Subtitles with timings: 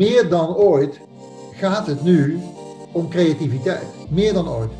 [0.00, 1.00] meer dan ooit
[1.52, 2.38] gaat het nu
[2.92, 4.10] om creativiteit.
[4.10, 4.70] Meer dan ooit.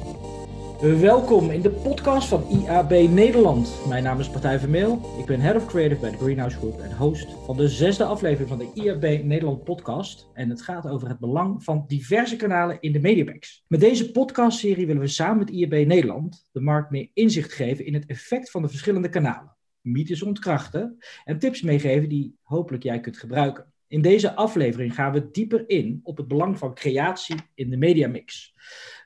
[1.01, 3.75] Welkom in de podcast van IAB Nederland.
[3.89, 5.01] Mijn naam is Partij Vermeel.
[5.19, 8.49] Ik ben Head of Creative bij de Greenhouse Group en host van de zesde aflevering
[8.49, 10.31] van de IAB Nederland podcast.
[10.35, 13.65] En het gaat over het belang van diverse kanalen in de mediapacks.
[13.67, 17.95] Met deze podcastserie willen we samen met IAB Nederland de markt meer inzicht geven in
[17.95, 19.57] het effect van de verschillende kanalen.
[19.81, 23.70] Mythes ontkrachten en tips meegeven die hopelijk jij kunt gebruiken.
[23.91, 28.55] In deze aflevering gaan we dieper in op het belang van creatie in de mediamix.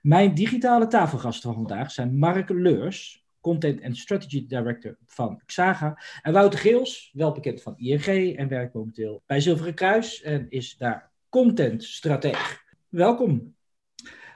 [0.03, 6.33] Mijn digitale tafelgasten van vandaag zijn Mark Leurs, Content and Strategy Director van Xaga, en
[6.33, 11.11] Wouter Geels, wel bekend van ING en werkt momenteel bij Zilveren Kruis en is daar
[11.29, 12.63] content strateeg.
[12.89, 13.55] Welkom.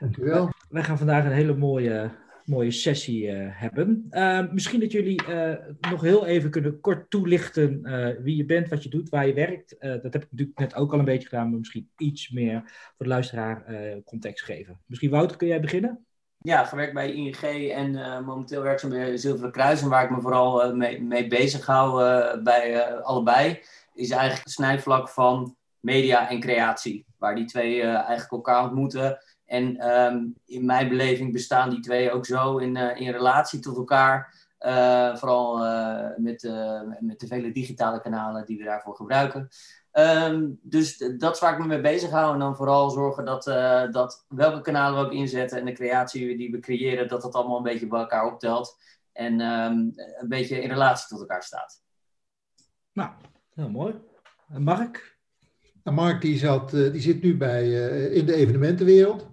[0.00, 0.52] Dankjewel.
[0.68, 2.10] Wij gaan vandaag een hele mooie
[2.48, 4.06] mooie sessie uh, hebben.
[4.10, 5.54] Uh, misschien dat jullie uh,
[5.90, 7.82] nog heel even kunnen kort toelichten
[8.22, 9.76] wie je bent, wat je doet, waar je werkt.
[9.80, 13.06] dat heb ik natuurlijk net ook al een beetje gedaan, maar misschien iets meer voor
[13.06, 13.64] de luisteraar
[14.04, 14.80] context geven.
[14.86, 16.06] Misschien Wouter, kun jij beginnen?
[16.38, 19.82] Ja, gewerkt bij ING en momenteel werkzaam bij Zilveren Kruis.
[19.82, 22.02] En waar ik me vooral mee, mee bezig hou
[22.42, 23.60] bij allebei,
[23.94, 27.06] is eigenlijk het snijvlak van media en creatie.
[27.18, 29.18] Waar die twee eigenlijk elkaar ontmoeten
[29.48, 33.76] en um, in mijn beleving bestaan die twee ook zo in, uh, in relatie tot
[33.76, 34.46] elkaar.
[34.60, 36.52] Uh, vooral uh, met,
[37.00, 39.48] met de vele digitale kanalen die we daarvoor gebruiken.
[39.92, 42.32] Um, dus dat is waar ik me mee bezig hou.
[42.32, 43.44] En dan vooral zorgen dat,
[43.92, 47.56] dat welke kanalen we ook inzetten en de creatie die we creëren, dat dat allemaal
[47.56, 48.76] een beetje bij elkaar optelt.
[49.12, 51.82] En um, een beetje in relatie tot elkaar staat.
[52.92, 53.10] Nou,
[53.54, 53.94] heel mooi.
[54.48, 55.16] En Mark?
[55.82, 57.68] Nou, Mark die, zat, die zit nu bij,
[58.10, 59.27] in de evenementenwereld.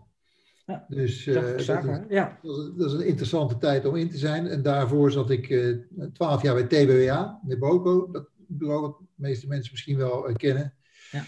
[0.65, 1.65] Ja, dus uh, dat, is,
[2.09, 2.39] ja.
[2.77, 4.47] dat, is, een interessante tijd om in te zijn.
[4.47, 5.75] En daarvoor zat ik eh,
[6.13, 10.73] twaalf jaar bij TBWA, Neboco, dat bureau wat de meeste mensen misschien wel uh, kennen.
[11.11, 11.23] Ja.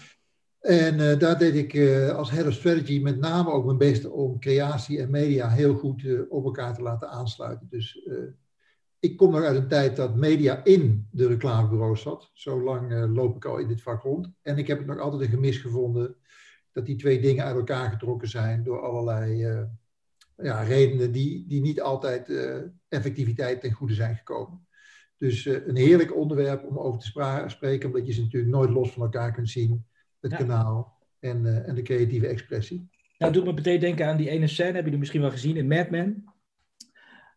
[0.60, 1.78] En daar deed ik
[2.12, 6.06] als head of strategy met name ook mijn beste om creatie en media heel goed
[6.28, 7.66] op elkaar te laten aansluiten.
[7.70, 8.08] Dus
[8.98, 12.30] ik kom nog uit een tijd dat media in de reclamebureaus zat.
[12.32, 14.30] Zo lang loop ik al in dit vak rond.
[14.42, 16.16] En ik heb het nog altijd een gemis gevonden
[16.78, 19.62] dat die twee dingen uit elkaar getrokken zijn door allerlei uh,
[20.36, 22.56] ja, redenen die, die niet altijd uh,
[22.88, 24.66] effectiviteit ten goede zijn gekomen.
[25.16, 28.92] Dus uh, een heerlijk onderwerp om over te spreken, omdat je ze natuurlijk nooit los
[28.92, 29.84] van elkaar kunt zien,
[30.20, 30.36] het ja.
[30.36, 32.88] kanaal en, en de creatieve expressie.
[33.18, 35.68] Nou, doet me meteen denken aan die ene scène, hebben jullie misschien wel gezien in
[35.68, 36.24] Mad Men?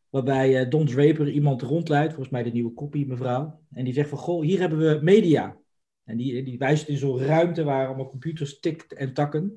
[0.09, 3.59] Waarbij Don Draper iemand rondleidt, volgens mij de nieuwe kopie mevrouw.
[3.71, 5.60] En die zegt van, goh, hier hebben we media.
[6.03, 9.53] En die, die wijst in zo'n ruimte waar allemaal computers tikt en takken.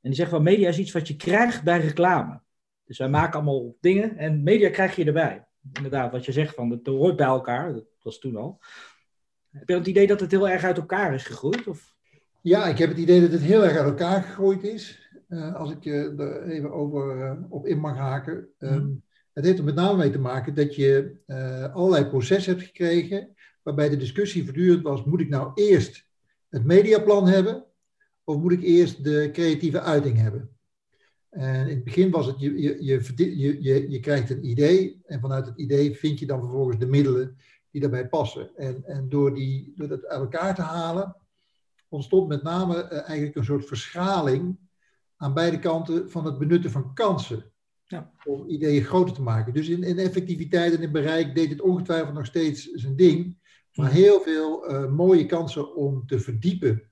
[0.00, 2.40] En die zegt van media is iets wat je krijgt bij reclame.
[2.84, 5.46] Dus wij maken allemaal dingen en media krijg je erbij.
[5.72, 8.60] Inderdaad, wat je zegt van het hoort bij elkaar, dat was toen al.
[9.50, 11.66] Heb je het idee dat het heel erg uit elkaar is gegroeid?
[11.66, 11.94] Of?
[12.40, 15.10] Ja, ik heb het idee dat het heel erg uit elkaar gegroeid is.
[15.28, 18.48] Uh, als ik je er even over uh, op in mag haken.
[18.58, 19.02] Um,
[19.32, 23.35] het heeft er met name mee te maken dat je uh, allerlei processen hebt gekregen
[23.66, 26.06] waarbij de discussie voortdurend was, moet ik nou eerst
[26.48, 27.64] het mediaplan hebben
[28.24, 30.50] of moet ik eerst de creatieve uiting hebben?
[31.30, 35.20] En in het begin was het, je, je, je, je, je krijgt een idee en
[35.20, 37.36] vanuit het idee vind je dan vervolgens de middelen
[37.70, 38.56] die daarbij passen.
[38.56, 41.16] En, en door, die, door dat uit elkaar te halen,
[41.88, 44.56] ontstond met name uh, eigenlijk een soort verschaling
[45.16, 47.44] aan beide kanten van het benutten van kansen.
[47.84, 48.12] Ja.
[48.24, 49.52] Om ideeën groter te maken.
[49.52, 53.36] Dus in, in effectiviteit en in bereik deed het ongetwijfeld nog steeds zijn ding.
[53.76, 56.82] Maar heel veel uh, mooie kansen om te verdiepen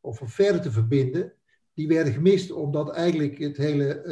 [0.00, 1.32] of om verder te verbinden,
[1.74, 4.04] die werden gemist omdat eigenlijk het hele,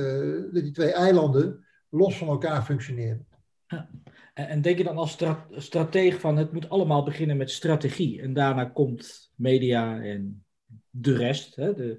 [0.53, 3.26] uh, die twee eilanden los van elkaar functioneerden.
[3.66, 3.91] Ja.
[4.34, 8.32] En denk je dan als stra strateeg van het moet allemaal beginnen met strategie en
[8.32, 10.44] daarna komt media en
[10.91, 11.56] de rest?
[11.56, 11.97] Hè, de...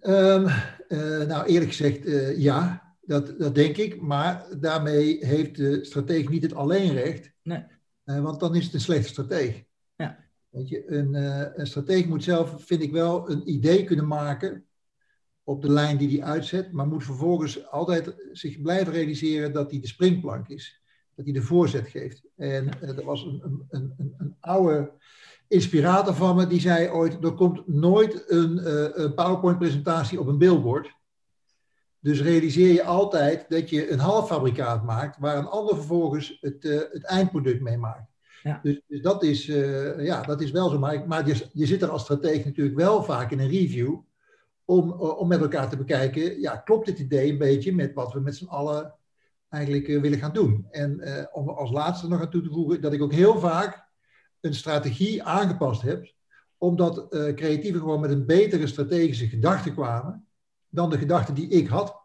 [0.00, 0.44] Um,
[0.88, 2.00] uh, nou, eerlijk gezegd,
[2.38, 4.00] ja, dat, dat denk ik.
[4.00, 7.32] Maar daarmee heeft de strateeg niet het alleenrecht.
[7.42, 7.64] Nee.
[8.04, 9.64] Uh, want dan is het een slechte strateeg.
[9.96, 10.18] Ja.
[10.48, 14.64] Weet je, een, uh, een strateeg moet zelf, vind ik wel, een idee kunnen maken
[15.42, 19.80] op de lijn die hij uitzet, maar moet vervolgens altijd zich blijven realiseren dat hij
[19.80, 20.82] de springplank is.
[21.14, 22.22] Dat hij de voorzet geeft.
[22.36, 24.92] En uh, er was een, een, een, een, oude
[25.48, 30.94] inspirator van me die zei ooit: er komt nooit een, een PowerPoint-presentatie op een billboard.
[32.04, 36.80] Dus realiseer je altijd dat je een halffabrikaat maakt waar een ander vervolgens het, uh,
[36.90, 38.10] het eindproduct mee maakt.
[38.42, 38.60] Ja.
[38.62, 40.78] Dus, dus, dat, is, uh, ja, dat is wel zo.
[40.78, 43.96] Maar, maar je, je, zit er als stratege natuurlijk wel vaak in een review
[44.64, 48.12] om, uh, om met elkaar te bekijken, ja, klopt dit idee een beetje met wat
[48.12, 48.94] we met z'n allen
[49.48, 50.66] eigenlijk willen gaan doen?
[50.70, 51.00] En
[51.32, 53.88] om als laatste nog aan toe te voegen dat ik ook heel vaak
[54.40, 56.12] een strategie aangepast heb
[56.58, 60.26] Omdat creatieven gewoon met een betere strategische gedachte kwamen
[60.74, 62.02] dan de gedachte die ik had.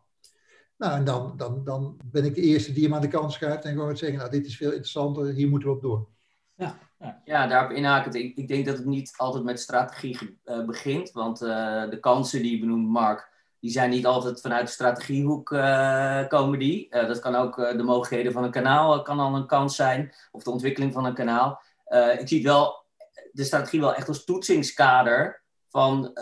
[0.77, 3.66] Nou, en dan, dan, dan ben ik de eerste die hem aan de kant schuift
[3.66, 6.07] en gewoon zeggen, nou, dit is veel interessanter, hier moeten we op door.
[6.56, 6.77] Ja,
[7.25, 7.48] ja.
[7.48, 8.16] daarop inhakend.
[8.16, 12.42] Ik, ik denk dat het niet altijd met strategie uh, begint, want uh, de kansen
[12.42, 13.30] die je benoemt, Mark,
[13.60, 16.88] die zijn niet altijd vanuit de strategiehoek uh, komen die.
[16.89, 20.51] dat kan ook de mogelijkheden van een kanaal, kan al een kans zijn, of de
[20.51, 21.62] ontwikkeling van een kanaal.
[22.19, 22.86] ik zie wel,
[23.31, 26.13] de strategie wel echt als toetsingskader van uh,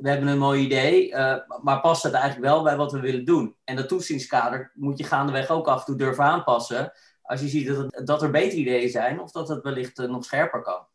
[0.00, 3.24] we hebben een mooi idee, uh, maar past het eigenlijk wel bij wat we willen
[3.24, 3.56] doen?
[3.64, 6.92] En dat toetsingskader moet je gaandeweg ook af en toe durven aanpassen.
[7.22, 10.24] Als je ziet dat, dat er betere ideeën zijn of dat het wellicht uh, nog
[10.24, 10.86] scherper kan.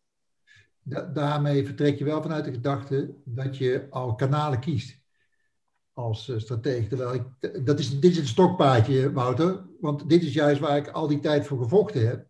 [0.83, 4.97] Da daarmee vertrek je wel vanuit de gedachte dat je al kanalen kiest
[5.93, 6.87] als stratege.
[6.87, 9.65] Terwijl dat is, dit is het stokpaardje, Wouter.
[9.79, 12.28] Want dit is juist waar ik al die tijd voor gevochten heb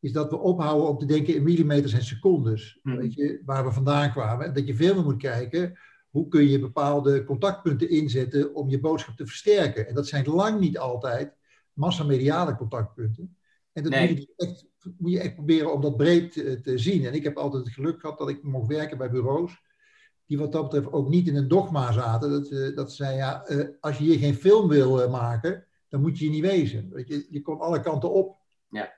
[0.00, 2.78] is dat we ophouden om te denken in millimeters en secondes.
[2.82, 2.96] Hmm.
[2.96, 4.54] Weet je, waar we vandaan kwamen.
[4.54, 5.78] Dat je veel meer moet kijken,
[6.10, 9.88] hoe kun je bepaalde contactpunten inzetten om je boodschap te versterken.
[9.88, 11.36] En dat zijn lang niet altijd
[11.72, 13.36] massamediale contactpunten.
[13.72, 14.66] En dat moet, je echt,
[14.98, 17.04] moet je echt proberen om dat breed te, te, zien.
[17.06, 19.66] En ik heb altijd het geluk gehad dat ik mocht werken bij bureaus
[20.26, 22.30] die wat dat betreft ook niet in een dogma zaten.
[22.30, 26.18] Dat, uh, dat zeiden, ja, uh, als je hier geen film wil maken, dan moet
[26.18, 26.90] je hier niet wezen.
[26.90, 28.36] Weet je, je komt alle kanten op.
[28.68, 28.97] Ja.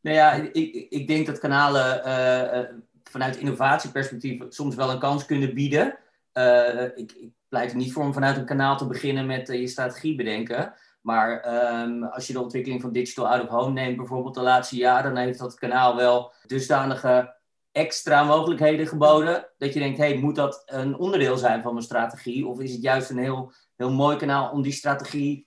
[0.00, 5.54] Nou ja, ik, ik denk dat kanalen uh, vanuit innovatieperspectief soms wel een kans kunnen
[5.54, 5.98] bieden.
[6.34, 9.66] Uh, ik, ik, pleit er niet voor om vanuit een kanaal te beginnen met je
[9.66, 10.74] strategie bedenken.
[11.00, 11.44] Maar
[11.82, 15.14] um, als je de ontwikkeling van Digital Out of Home neemt, bijvoorbeeld de laatste jaren,
[15.14, 17.34] dan heeft dat kanaal wel dusdanige
[17.72, 19.48] extra mogelijkheden geboden.
[19.58, 22.46] Dat je denkt, hey, moet dat een onderdeel zijn van mijn strategie?
[22.46, 25.46] Of is het juist een heel, heel mooi kanaal om die strategie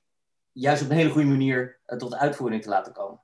[0.52, 3.22] juist op een hele goede manier tot uitvoering te laten komen?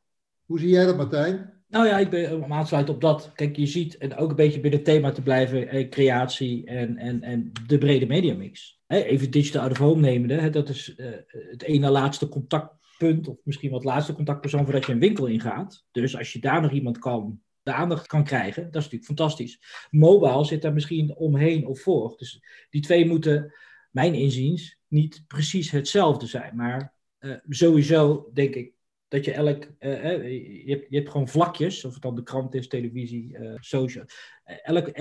[0.49, 1.53] Hoe zie jij dat, Martijn?
[1.67, 3.31] Nou ja, ik ben om aansluit op dat.
[3.35, 6.97] Kijk, je ziet, en ook een beetje binnen het thema te blijven, eh, creatie en,
[6.97, 8.81] en, en de brede mediamix.
[8.87, 13.71] even digital out of home nemende, dat is uh, het ene laatste contactpunt, of misschien
[13.71, 15.85] wat laatste contactpersoon voordat je een winkel ingaat.
[15.91, 19.59] Dus als je daar nog iemand kan, de aandacht kan krijgen, dat is natuurlijk fantastisch.
[19.89, 22.13] Mobile zit daar misschien omheen of voor.
[22.17, 23.53] Dus die twee moeten,
[23.91, 26.55] mijn inziens, niet precies hetzelfde zijn.
[26.55, 28.77] Maar uh, sowieso denk ik
[29.09, 30.23] dat je elk, uh,
[30.65, 34.05] je, hebt, je hebt gewoon vlakjes, of het dan de krant is, televisie, uh, social.
[34.43, 34.91] Elk,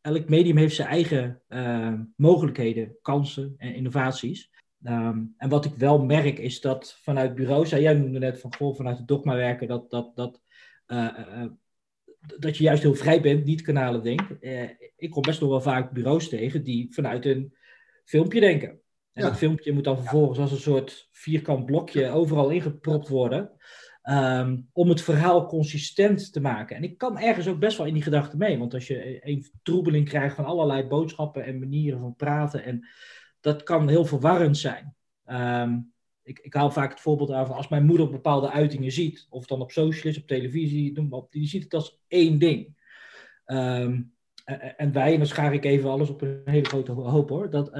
[0.00, 1.42] elk medium heeft zijn eigen
[2.16, 4.50] mogelijkheden, kansen en innovaties.
[4.84, 8.76] Um, en wat ik wel merk is dat vanuit bureaus, jij noemde net van goh,
[8.76, 10.42] vanuit het dogma werken, dat, dat, dat,
[12.38, 14.44] dat je juist heel vrij bent, niet kanalen denkt.
[14.96, 17.54] ik kom best nog wel vaak bureaus tegen die vanuit een
[18.04, 18.81] filmpje denken.
[19.12, 23.50] En dat filmpje moet dan vervolgens als een soort vierkant blokje overal ingepropt worden.
[24.02, 26.76] Ehm, om het verhaal consistent te maken.
[26.76, 28.58] En ik kan ergens ook best wel in die gedachte mee.
[28.58, 32.64] Want als je een troebeling krijgt van allerlei boodschappen en manieren van praten.
[32.64, 32.88] En
[33.40, 34.94] dat kan heel verwarrend zijn.
[35.26, 35.92] Um,
[36.22, 39.26] ik, ik haal vaak het voorbeeld aan van als mijn moeder bepaalde uitingen ziet.
[39.30, 41.08] Of dan op social is, op televisie.
[41.30, 42.80] Die ziet het als één ding.
[43.46, 44.14] Um,
[44.76, 47.50] en wij, en dan schaar ik even alles op een hele grote hoop hoor.
[47.50, 47.76] Dat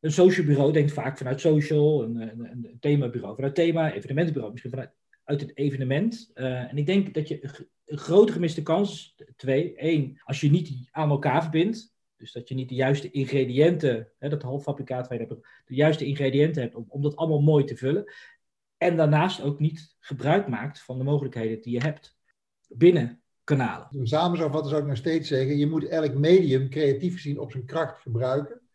[0.00, 4.72] een social bureau denkt vaak vanuit social, een, een, een themabureau vanuit thema, evenementenbureau misschien
[4.72, 6.30] vanuit uit het evenement.
[6.34, 10.88] Uh, en ik denk dat je een grote gemiste kans, twee, één, als je niet
[10.90, 15.26] aan elkaar verbindt, dus dat je niet de juiste ingrediënten, hè, dat halffabrikaat waar je
[15.26, 18.12] hebt, de juiste ingrediënten hebt om, om dat allemaal mooi te vullen.
[18.76, 22.18] En daarnaast ook niet gebruik maakt van de mogelijkheden die je hebt
[22.68, 23.88] binnen kanalen.
[24.06, 28.00] Samen zou ik nog steeds zeggen, je moet elk medium creatief gezien op zijn kracht
[28.00, 28.67] gebruiken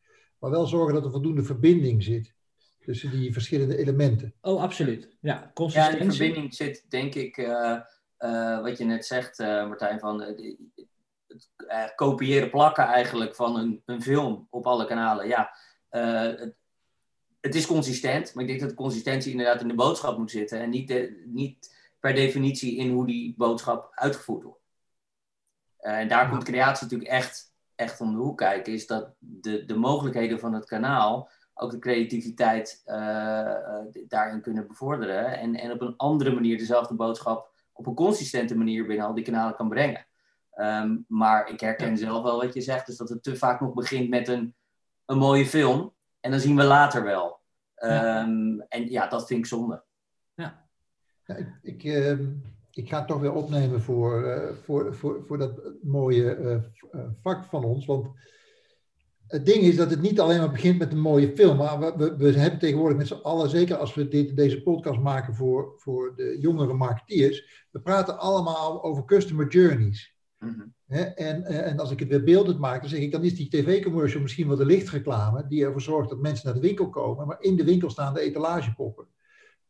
[0.44, 2.34] maar wel zorgen dat er voldoende verbinding zit
[2.80, 4.34] tussen die verschillende elementen.
[4.42, 5.16] Oh, absoluut.
[5.20, 6.00] Ja, consistentie.
[6.00, 7.80] Ja, die verbinding zit, denk ik, uh,
[8.20, 14.02] uh, wat je net zegt, uh, Martijn, van het kopiëren plakken eigenlijk van een, een
[14.02, 15.28] film op alle kanalen.
[15.28, 15.56] Ja,
[15.90, 16.56] het,
[17.42, 20.60] het, is consistent, maar ik denk dat de consistentie inderdaad in de boodschap moet zitten
[20.60, 24.62] en niet, de, niet per definitie in hoe die boodschap uitgevoerd wordt.
[25.80, 29.76] en daar komt creatie natuurlijk echt echt om de hoek kijken, is dat de, de
[29.76, 32.96] mogelijkheden van het kanaal ook de creativiteit uh,
[34.08, 35.40] daarin kunnen bevorderen.
[35.40, 39.24] En, en op een andere manier dezelfde boodschap op een consistente manier binnen al die
[39.24, 40.06] kanalen kan brengen.
[40.52, 43.74] Ehm, maar ik herken zelf wel wat je zegt, dus dat het te vaak nog
[43.74, 44.56] begint met een,
[45.06, 45.94] een mooie film.
[46.20, 47.42] En dan zien we later wel.
[47.76, 49.84] Um, En ja, dat vind ik zonde.
[50.36, 50.68] Ja.
[51.26, 52.32] ja ik, ik, ehm,
[52.74, 56.38] ik ga het toch weer opnemen voor, uh, voor, voor, voor dat mooie
[56.92, 57.86] uh, vak van ons.
[57.86, 58.08] Want
[59.28, 61.58] het ding is dat het niet alleen maar begint met een mooie film.
[61.58, 65.00] Maar we, we, we hebben tegenwoordig met z'n allen, zeker als we dit, deze podcast
[65.00, 67.68] maken voor, voor de jongere marketeers.
[67.72, 70.16] We praten allemaal over customer journeys.
[70.40, 73.50] Mm En, en als ik het weer beeldend maak, dan zeg ik, dan is die
[73.50, 77.42] tv-commercial misschien wel de lichtreclame die ervoor zorgt dat mensen naar de winkel komen, maar
[77.42, 79.08] in de winkel staan de etalagepoppen.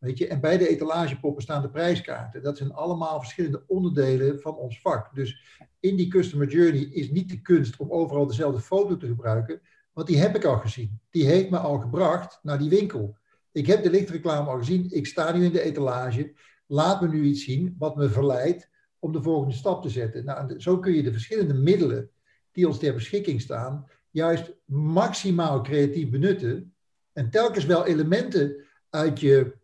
[0.03, 0.27] Weet je?
[0.27, 2.43] En bij de etalagepoppen staan de prijskaarten.
[2.43, 5.15] Dat zijn allemaal verschillende onderdelen van ons vak.
[5.15, 5.41] Dus
[5.79, 9.61] in die customer journey is niet de kunst om overal dezelfde foto te gebruiken,
[9.93, 10.99] want die heb ik al gezien.
[11.09, 13.17] Die heeft me al gebracht naar die winkel.
[13.51, 16.33] Ik heb de lichtreclame al gezien, ik sta nu in de etalage.
[16.67, 18.69] Laat me nu iets zien wat me verleidt
[18.99, 20.25] om de volgende stap te zetten.
[20.25, 22.09] Nou, zo kun je de verschillende middelen
[22.51, 26.73] die ons ter beschikking staan, juist maximaal creatief benutten.
[27.13, 28.55] En telkens wel elementen
[28.89, 29.61] uit je,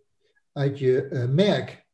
[0.60, 1.88] uit je uh, merk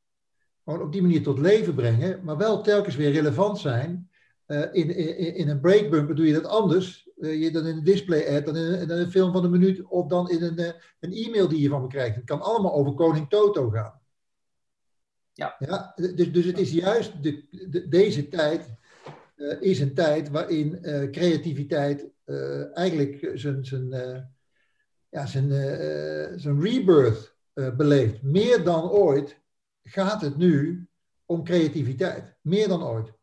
[0.63, 4.09] gewoon op die manier tot leven brengen, maar wel telkens weer relevant zijn.
[4.47, 7.83] Uh, in, in, in een breakbumper doe je dat anders uh, je dan in een
[7.83, 11.13] display ad, dan in, in, een film van een minuut of dan in een, een
[11.13, 12.15] e-mail die je van me krijgt.
[12.15, 14.01] Het kan allemaal over koning Toto gaan.
[15.33, 15.55] Ja.
[15.59, 18.73] ja dus, dus het is juist de, de, deze tijd
[19.59, 20.79] is een tijd waarin
[21.11, 22.07] creativiteit
[22.73, 23.89] eigenlijk zijn, zijn,
[25.09, 25.49] ja, zijn,
[26.39, 28.21] zijn rebirth beleeft.
[28.21, 29.41] Meer dan ooit
[29.83, 30.87] gaat het nu
[31.25, 32.35] om creativiteit.
[32.41, 33.13] Meer dan ooit.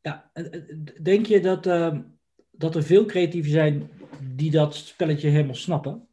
[0.00, 0.32] Ja,
[1.02, 2.02] denk je dat, ehm,
[2.50, 3.90] dat er veel creatieven zijn
[4.34, 6.08] die dat spelletje helemaal snappen?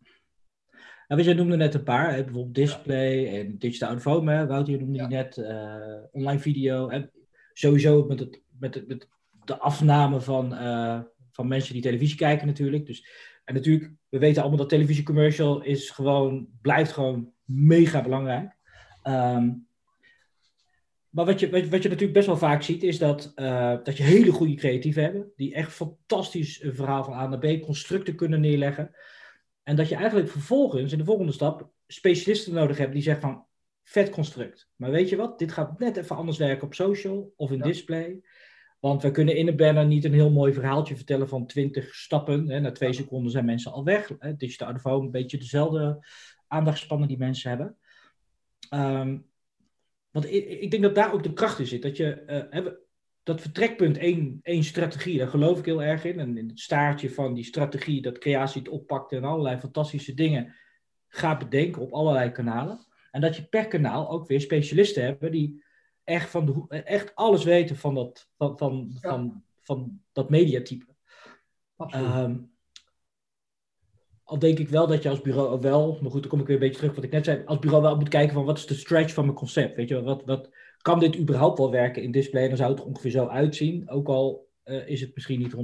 [1.08, 4.48] Nou, jij noemde net een paar, hè, bijvoorbeeld display en digital out home.
[4.48, 6.88] Wouter, noemde die net, uh, online video.
[6.88, 7.12] En
[7.54, 9.08] sowieso met, het, met, het, met
[9.46, 11.00] de afname van, uh,
[11.32, 12.86] van mensen die televisie kijken natuurlijk.
[12.86, 13.08] Dus,
[13.48, 18.56] en natuurlijk, we weten allemaal dat televisiecommercial is gewoon, blijft gewoon mega belangrijk.
[19.04, 19.68] Um,
[21.10, 23.98] maar wat je, wat, wat, je natuurlijk best wel vaak ziet, is dat, uh, dat
[23.98, 28.16] je hele goede creatieven hebben, die echt fantastisch een verhaal van A naar B, constructen
[28.16, 28.92] kunnen neerleggen.
[29.64, 33.46] En dat je eigenlijk vervolgens in de volgende stap specialisten nodig hebt die zeggen van
[33.84, 34.70] vet construct.
[34.76, 38.22] Maar weet je wat, dit gaat net even anders werken op social of in display.
[38.80, 42.50] Want we kunnen in een banner niet een heel mooi verhaaltje vertellen van 20 stappen.
[42.50, 42.60] Hè.
[42.60, 44.12] Na twee seconden zijn mensen al weg.
[44.20, 44.36] Hè.
[44.36, 46.06] Digital out of home, een beetje dezelfde
[46.48, 47.78] aandachtspannen die mensen hebben.
[48.74, 49.26] Um,
[50.12, 51.82] want ik, ik, denk dat daar ook de kracht in zit.
[51.82, 52.68] Dat je, uh,
[53.24, 56.20] dat vertrekpunt één, één strategie, daar geloof ik heel erg in.
[56.20, 60.56] En in het staartje van die strategie, dat creatie het oppakt en allerlei fantastische dingen
[61.08, 62.86] gaat bedenken op allerlei kanalen.
[63.12, 65.64] En dat je per kanaal ook weer specialisten hebt die
[66.08, 70.86] echt, van de, echt alles weten van dat, van, van, van, van, dat mediatype.
[71.96, 72.52] Um,
[74.24, 76.56] al denk ik wel dat je als bureau wel, maar goed, dan kom ik weer
[76.56, 78.66] een beetje terug wat ik net zei, als bureau wel moet kijken van wat is
[78.66, 80.50] de stretch van mijn concept, weet je wat, wat,
[80.82, 82.48] kan dit überhaupt wel werken in display?
[82.48, 83.90] Dan zou het er ongeveer zo uitzien.
[83.90, 85.58] Ook al uh, is het misschien niet 100%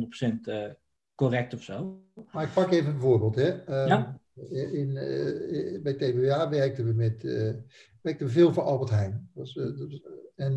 [0.43, 0.71] uh, eh,
[1.15, 2.01] correct of zo.
[2.31, 3.35] Maar ik pak even een voorbeeld.
[3.35, 3.81] Hè.
[3.81, 4.19] Um, ja?
[4.51, 7.23] in, uh, bij TBA werkten we, met,
[8.01, 9.29] werkten we veel voor Albert Heijn.
[9.33, 10.01] Dat was, dat was,
[10.35, 10.53] en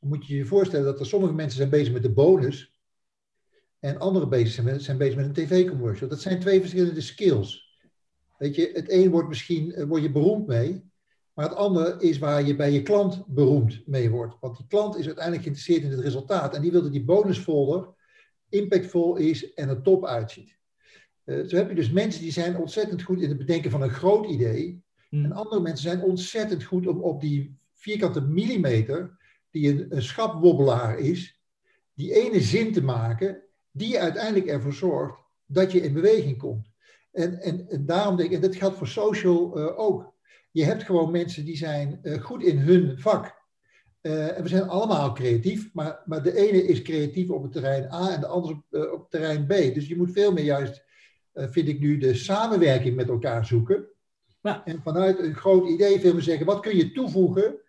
[0.00, 2.74] dan moet je je voorstellen dat er sommige mensen zijn bezig met de bonus.
[3.78, 6.08] En andere bezig zijn, zijn bezig met een tv-commercial.
[6.08, 7.78] Dat zijn twee verschillende skills.
[8.38, 10.90] Weet je, het een wordt misschien word je beroemd mee.
[11.34, 14.36] Maar het andere is waar je bij je klant beroemd mee wordt.
[14.40, 16.54] Want die klant is uiteindelijk geïnteresseerd in het resultaat.
[16.54, 17.88] En die wil dat die bonusfolder
[18.48, 20.58] impactvol is en er top uitziet.
[21.24, 23.90] Uh, zo heb je dus mensen die zijn ontzettend goed in het bedenken van een
[23.90, 24.82] groot idee.
[25.08, 25.24] Hmm.
[25.24, 29.18] En andere mensen zijn ontzettend goed om op die vierkante millimeter,
[29.50, 31.40] die een, een schapwobbelaar is,
[31.94, 36.68] die ene zin te maken, die uiteindelijk ervoor zorgt dat je in beweging komt.
[37.12, 40.14] En, en, en daarom denk ik, en dat geldt voor social uh, ook.
[40.50, 43.38] Je hebt gewoon mensen die zijn uh, goed in hun vak.
[44.02, 47.92] Uh, en we zijn allemaal creatief, maar, maar de ene is creatief op het terrein
[47.92, 49.74] A en de andere op, op het terrein B.
[49.74, 50.84] Dus je moet veel meer juist,
[51.32, 53.88] vind ik nu, de samenwerking met elkaar zoeken.
[54.42, 54.64] Ja.
[54.64, 57.60] En vanuit een groot idee veel meer zeggen, wat kun je toevoegen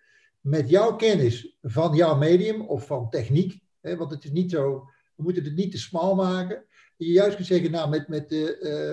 [0.41, 3.60] met jouw kennis van jouw medium of van techniek?
[3.81, 6.65] Hè, want het is niet zo, we moeten het niet te smal maken.
[6.98, 8.29] Je juist kunt zeggen, nou, met, met,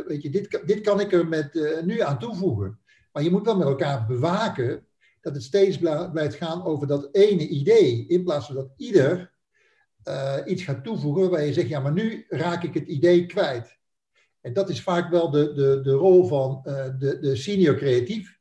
[0.07, 2.81] weet je, dit, dit kan ik er met, nu aan toevoegen.
[3.13, 4.87] Maar je moet wel met elkaar bewaken
[5.21, 5.79] dat het steeds
[6.13, 8.07] blijft gaan over dat ene idee.
[8.07, 9.33] In plaats van dat ieder
[10.05, 13.79] uh, iets gaat toevoegen waarbij je zegt, ja, maar nu raak ik het idee kwijt.
[14.41, 18.39] En dat is vaak wel de, de, de rol van uh, de, de senior creatief,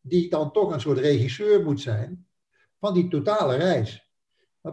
[0.00, 2.26] die dan toch een soort regisseur moet zijn
[2.80, 4.10] van die totale reis.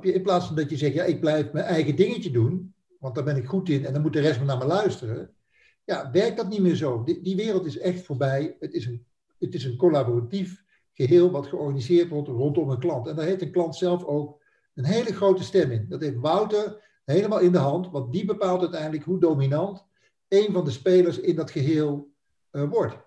[0.02, 3.24] In plaats van dat je zegt, ja, ik blijf mijn eigen dingetje doen, want daar
[3.24, 5.36] ben ik goed in en dan moet de rest maar naar me luisteren.
[5.84, 7.04] Ja, werkt dat niet meer zo.
[7.04, 8.56] Die, die wereld is echt voorbij.
[8.60, 9.06] Het is een
[9.40, 13.08] het is een collaboratief geheel wat georganiseerd wordt rondom een klant.
[13.08, 14.42] En daar heeft een klant zelf ook
[14.74, 15.86] een hele grote stem in.
[15.90, 19.86] Dat heeft Wouter helemaal in de hand, want die bepaalt uiteindelijk hoe dominant
[20.28, 22.12] een van de spelers in dat geheel
[22.52, 22.98] uh, wordt.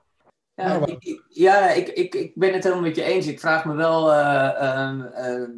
[0.61, 3.26] Ja, nou, ik, ja ik, ik, ik ben het helemaal met je eens.
[3.26, 5.49] Ik vraag me wel, uh, uh,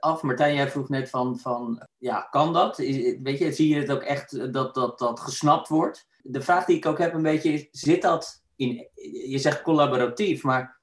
[0.00, 0.22] af.
[0.22, 2.76] Martijn, jij vroeg net van, van ja, kan dat?
[2.76, 6.06] weet je, zie je het ook echt dat dat, dat gesnapt wordt?
[6.22, 8.88] De vraag die ik ook heb een beetje is, zit dat in,
[9.28, 10.80] je zegt collaboratief, maar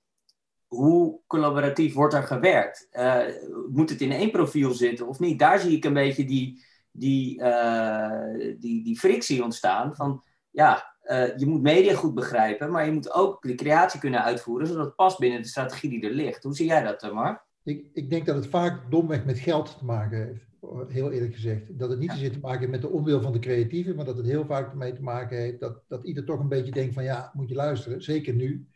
[0.67, 2.87] hoe collaboratief wordt er gewerkt?
[2.91, 3.23] Uh,
[3.69, 5.39] moet het in één profiel zitten of niet?
[5.39, 11.37] Daar zie ik een beetje die, die, uh, die, die frictie ontstaan van, ja, uh,
[11.37, 14.95] je moet media goed begrijpen, maar je moet ook de creatie kunnen uitvoeren, zodat het
[14.95, 16.43] past binnen de strategie die er ligt.
[16.43, 17.45] Hoe zie jij dat, Mark?
[17.63, 20.45] Ik, ik denk dat het vaak domweg met geld te maken heeft,
[20.91, 21.79] heel eerlijk gezegd.
[21.79, 24.17] Dat het niet zozeer te maken heeft met de onwil van de creatieven, maar dat
[24.17, 27.03] het heel vaak ermee te maken heeft dat, dat ieder toch een beetje denkt van
[27.03, 28.67] ja, moet je luisteren, zeker nu.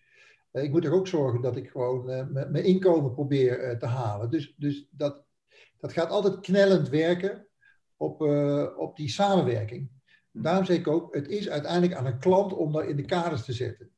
[0.52, 4.30] Uh, ik moet er ook zorgen dat ik gewoon uh, mijn inkomen probeer te halen.
[4.30, 5.24] Dus, dus dat,
[5.80, 7.48] dat gaat altijd knellend werken
[7.98, 8.22] op,
[8.78, 9.90] op die samenwerking.
[10.42, 13.46] Daarom zeg ik ook, het is uiteindelijk aan een klant om dat in de kaders
[13.46, 13.90] te zetten.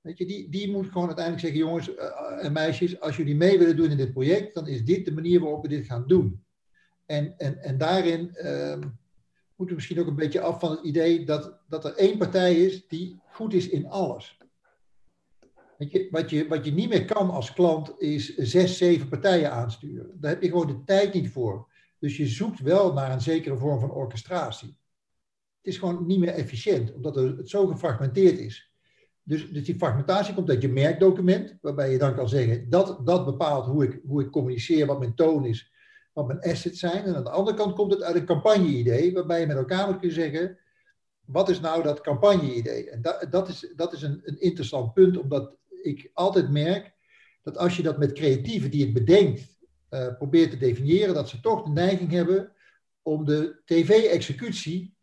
[0.00, 3.58] Weet je, die, die moet gewoon uiteindelijk zeggen, jongens uh, en meisjes, als jullie mee
[3.58, 6.44] willen doen in dit project, dan is dit de manier waarop we dit gaan doen.
[7.06, 8.78] En, en, en daarin uh,
[9.56, 12.54] moeten we misschien ook een beetje af van het idee dat, dat er één partij
[12.54, 14.38] is die goed is in alles.
[15.78, 19.52] Weet je, wat, je, wat je niet meer kan als klant is zes, zeven partijen
[19.52, 20.10] aansturen.
[20.20, 21.68] Daar heb je gewoon de tijd niet voor.
[21.98, 24.76] Dus je zoekt wel naar een zekere vorm van orchestratie.
[25.62, 28.72] Het is gewoon niet meer efficiënt, omdat het zo gefragmenteerd is.
[29.22, 33.24] Dus, dus die fragmentatie komt uit je merkdocument, waarbij je dan kan zeggen, dat, dat
[33.24, 35.72] bepaalt hoe ik, hoe ik communiceer, wat mijn toon is,
[36.12, 37.04] wat mijn assets zijn.
[37.04, 39.98] En aan de andere kant komt het uit een campagne-idee, waarbij je met elkaar moet
[39.98, 40.58] kunnen zeggen,
[41.24, 42.90] wat is nou dat campagne-idee?
[42.90, 46.94] En dat, dat is, dat is een, een interessant punt, omdat ik altijd merk
[47.42, 49.58] dat als je dat met creatieven die het bedenkt,
[49.90, 52.52] uh, probeert te definiëren, dat ze toch de neiging hebben
[53.02, 54.94] om de tv-executie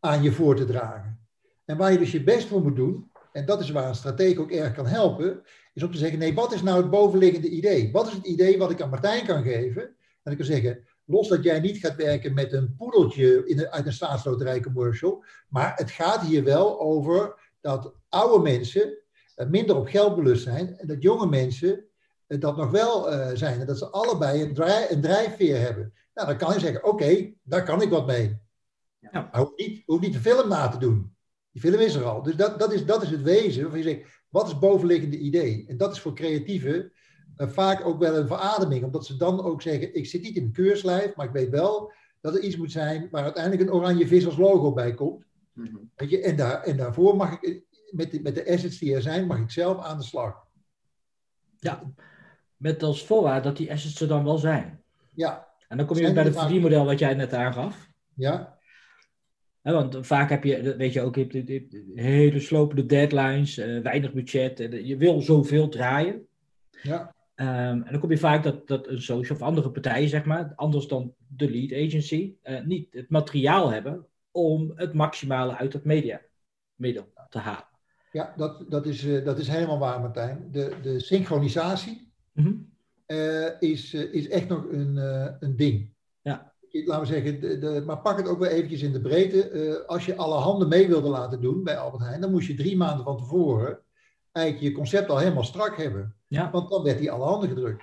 [0.00, 1.26] aan je voor te dragen.
[1.64, 4.40] En waar je dus je best voor moet doen, en dat is waar een stratege
[4.40, 5.42] ook erg kan helpen,
[5.74, 7.92] is om te zeggen, nee, wat is nou het bovenliggende idee?
[7.92, 9.82] Wat is het idee wat ik aan Martijn kan geven?
[10.22, 13.86] En ik kan zeggen, los dat jij niet gaat werken met een poedeltje in uit
[13.86, 18.98] een staatsloterij commercial, maar het gaat hier wel over dat oude mensen
[19.48, 21.84] minder op geld belust zijn en dat jonge mensen
[22.26, 25.92] dat nog wel uh, zijn en dat ze allebei een drijfveer hebben.
[26.14, 28.40] Nou, dan kan je zeggen, oké, daar kan ik wat mee.
[28.98, 29.28] Ja.
[29.32, 31.16] Hoeft niet, hoeft niet de film na te doen.
[31.52, 32.22] Die film is er al.
[32.22, 33.62] Dus dat, dat, is, dat is het wezen.
[33.62, 35.64] Waarvan je zegt, wat is het bovenliggende idee?
[35.68, 36.92] En dat is voor creatieven
[37.36, 38.84] uh, vaak ook wel een verademing.
[38.84, 41.92] Omdat ze dan ook zeggen, ik zit niet in een keurslijf, maar ik weet wel
[42.20, 45.24] dat er iets moet zijn waar uiteindelijk een oranje vis als logo bij komt.
[45.52, 45.90] Mm -hmm.
[45.94, 46.20] Weet je?
[46.20, 49.38] En, daar, en daarvoor mag ik, met de, met de assets die er zijn, mag
[49.38, 50.46] ik zelf aan de slag.
[51.58, 51.92] Ja,
[52.56, 54.82] met als voorwaarde dat die assets er dan wel zijn.
[55.14, 55.46] Ja.
[55.68, 57.88] En dan kom je bij het verdienmodel wat jij net aangaf.
[58.14, 58.57] Ja
[59.72, 64.60] want vaak heb je, weet je ook, je hebt hele slopende deadlines, uh, weinig budget.
[64.60, 66.26] En je wil zoveel draaien.
[66.82, 67.14] Ja.
[67.34, 70.52] Um, en dan kom je vaak dat, dat een social of andere partijen, zeg maar,
[70.54, 75.84] anders dan de lead agency, uh, niet het materiaal hebben om het maximale uit dat
[75.84, 77.66] mediamiddel te halen.
[78.12, 80.48] Ja, dat, dat, is, uh, dat is helemaal waar, Martijn.
[80.50, 82.70] De, de synchronisatie mm -hmm.
[83.58, 84.96] is, is echt nog een,
[85.40, 85.90] een ding.
[86.22, 89.50] Ja laten we zeggen, de, de, maar pak het ook weer eventjes in de breedte.
[89.50, 92.54] Uh, als je alle handen mee wilde laten doen bij Albert Heijn, dan moest je
[92.54, 93.78] drie maanden van tevoren
[94.32, 96.14] eigenlijk je concept al helemaal strak hebben.
[96.26, 96.50] Ja.
[96.50, 97.82] Want dan werd die alle handen gedrukt.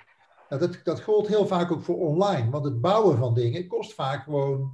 [0.50, 3.93] Nou, dat, dat gold heel vaak ook voor online, want het bouwen van dingen kost
[3.93, 4.71] vaak gewoon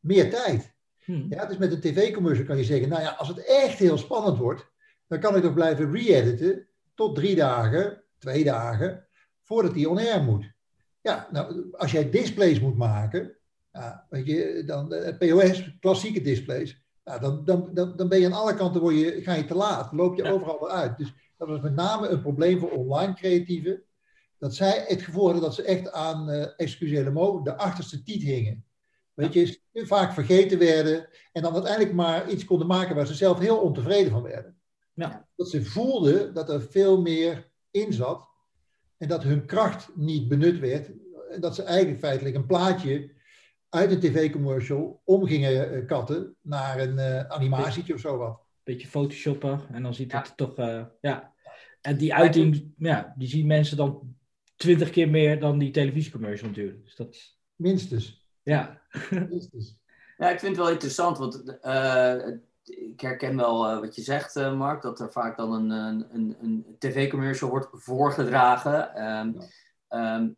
[0.00, 0.74] meer tijd.
[1.04, 1.26] Hmm.
[1.28, 4.38] Ja, dus met een tv-commercial kan je zeggen, nou ja, als het echt heel spannend
[4.38, 4.72] wordt,
[5.06, 9.06] dan kan ik nog blijven re-editen tot drie dagen, twee dagen,
[9.42, 10.52] voordat die on-air moet.
[11.00, 13.36] Ja, nou, als jij displays moet maken,
[13.74, 16.82] ja, weet je, dan uh, POS, klassieke displays.
[17.04, 19.54] Ja, dan, dan, dan, dan ben je aan alle kanten word je, ga je te
[19.54, 20.30] laat, loop je ja.
[20.30, 20.98] overal uit.
[20.98, 23.82] Dus dat was met name een probleem voor online creatieven.
[24.38, 27.04] Dat zij het gevoel hadden dat ze echt aan, uh, excusez
[27.42, 28.64] de achterste tiet hingen.
[29.14, 33.38] Weet je, vaak vergeten werden en dan uiteindelijk maar iets konden maken waar ze zelf
[33.38, 34.58] heel ontevreden van werden.
[34.94, 35.28] Ja.
[35.36, 38.28] Dat ze voelden dat er veel meer in zat
[38.96, 40.90] en dat hun kracht niet benut werd.
[41.30, 43.13] En dat ze eigenlijk feitelijk een plaatje
[43.74, 48.40] uit een tv-commercial om gingen uh, katten naar een uh, animatietje of zo wat.
[48.62, 50.34] Beetje photoshoppen en dan ziet het ja.
[50.34, 51.32] toch, uh, ja.
[51.80, 54.16] En die uiting, ja, die zien mensen dan
[54.56, 56.84] twintig keer meer dan die televisiecommercial natuurlijk.
[56.84, 57.16] Dus dat...
[57.56, 58.26] Minstens.
[58.42, 58.82] Ja.
[59.10, 59.76] Minstens.
[60.16, 61.58] Ja, ik vind het wel interessant, want
[62.64, 65.70] ik herken wel wat je zegt, Mark, dat er vaak dan een,
[66.14, 69.04] een, een tv-commercial wordt voorgedragen.
[69.04, 69.36] Um,
[69.88, 70.16] ja.
[70.16, 70.36] um,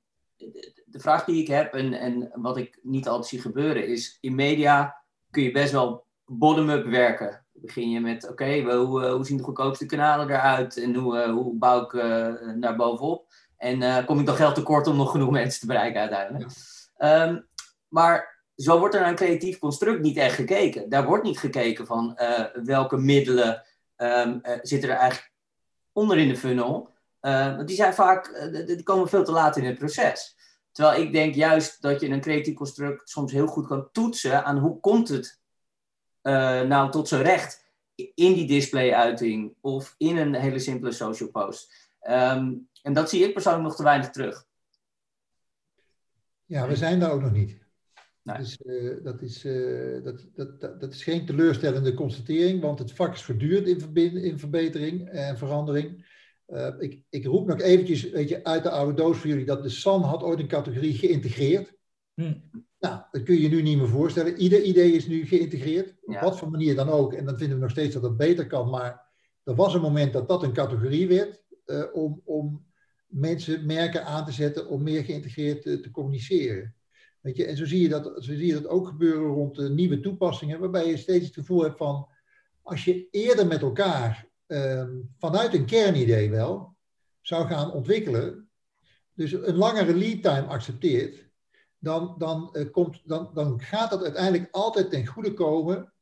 [0.85, 4.35] de vraag die ik heb en, en wat ik niet altijd zie gebeuren is, in
[4.35, 7.45] media kun je best wel bottom-up werken.
[7.53, 11.55] Begin je met, oké, okay, hoe, hoe zien de goedkoopste kanalen eruit en hoe, hoe
[11.55, 13.27] bouw ik uh, naar bovenop?
[13.57, 16.51] En kom ik dan geld tekort om nog genoeg mensen te bereiken uiteindelijk.
[16.97, 17.41] Ehm,
[17.89, 20.89] maar zo wordt er naar een creatief construct niet echt gekeken.
[20.89, 22.19] Daar wordt niet gekeken van
[22.65, 23.63] welke middelen
[23.97, 25.33] um, zitten er eigenlijk
[25.93, 26.91] onder in de funnel.
[27.21, 30.37] Want die zijn vaak, die komen veel te laat in het proces.
[30.73, 34.59] Terwijl ik denk juist dat je een creatief construct soms heel goed kan toetsen aan
[34.59, 35.41] hoe komt het
[36.23, 41.91] uh, nou tot zijn recht in die display-uiting of in een hele simpele social post.
[42.01, 44.45] Ehm, en dat zie ik persoonlijk nog te weinig terug.
[46.45, 47.59] Ja, we zijn daar ook nog niet.
[48.23, 48.37] Nee.
[48.37, 52.93] Dus, uh, dat, is, uh, dat, dat, dat, dat, is geen teleurstellende constatering, want het
[52.93, 56.06] vak is voortdurend in, in verbetering en verandering.
[56.49, 59.63] Uh, ik, ik, roep nog eventjes weet je, uit de oude doos voor jullie dat
[59.63, 61.75] de SAN had ooit een categorie geïntegreerd.
[62.15, 62.35] Hm.
[62.79, 64.37] Nou, dat kun je je nu niet meer voorstellen.
[64.37, 67.13] Ieder idee is nu geïntegreerd, op wat voor manier dan ook.
[67.13, 69.05] En dan vinden we nog steeds dat het beter kan, maar
[69.45, 72.67] er was een moment dat dat een categorie werd uh, om, om
[73.07, 76.75] mensen, merken aan te zetten om meer geïntegreerd te, te communiceren.
[77.21, 79.71] Weet je, en zo zie, je dat, zo zie je dat ook gebeuren rond de
[79.71, 82.09] nieuwe toepassingen, waarbij je steeds het gevoel hebt van,
[82.63, 86.77] als je eerder met elkaar Ehm, vanuit een kernidee wel
[87.21, 88.51] zou gaan ontwikkelen,
[89.13, 91.27] dus een langere lead time accepteert,
[91.79, 95.93] dan, dan, uh, komt, dan, dan gaat dat uiteindelijk altijd ten goede komen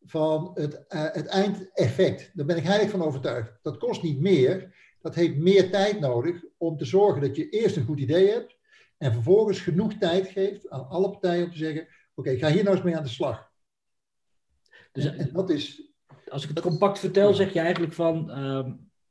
[0.00, 2.30] van het, uh, het eindeffect.
[2.34, 3.58] Daar ben ik heilig van overtuigd.
[3.62, 4.74] Dat kost niet meer.
[5.00, 8.56] Dat heeft meer tijd nodig om te zorgen dat je eerst een goed idee hebt
[8.96, 12.76] en vervolgens genoeg tijd geeft aan alle partijen om te zeggen: Oké, ga hier nou
[12.76, 13.50] eens mee aan de slag.
[14.92, 15.85] Dus, en dat is,
[16.28, 18.66] als ik het compact vertel, zeg je eigenlijk van uh,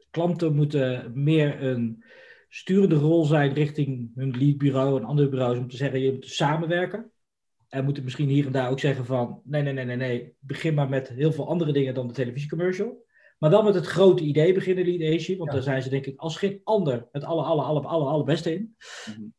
[0.10, 2.04] klanten moeten meer een
[2.50, 7.12] sturende rol zijn richting hun leadbureau en andere bureaus om te zeggen, je moet samenwerken.
[7.70, 10.74] En moeten misschien hier en daar ook zeggen van, nee, nee, nee, nee, nee, begin
[10.74, 13.04] maar met heel veel andere dingen dan de televisiecommercial.
[13.38, 16.20] Maar wel met het grote idee beginnen, Lead Asia, want daar zijn ze denk ik
[16.20, 18.76] als geen ander het alle, alle, alle, alle, allerbeste in.
[19.18, 19.35] Mm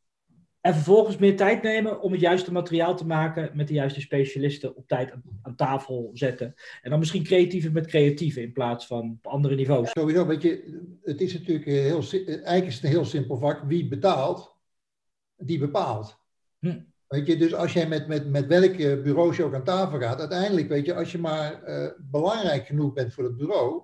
[0.66, 4.76] en vervolgens meer tijd nemen om het juiste materiaal te maken met de juiste specialisten
[4.76, 6.54] op tijd aan, tafel zetten.
[6.82, 9.90] En dan misschien creatiever met creatieven in plaats van op andere niveaus.
[9.90, 13.62] Sowieso, weet je, het is natuurlijk heel, eigenlijk is het een heel simpel vak.
[13.66, 14.56] Wie betaalt,
[15.36, 16.18] die bepaalt.
[16.58, 16.78] Hm.
[17.06, 20.20] Weet je, dus als jij met, met, met welk bureau je ook aan tafel gaat,
[20.20, 23.82] uiteindelijk weet je, als je maar uh, belangrijk genoeg bent voor het bureau,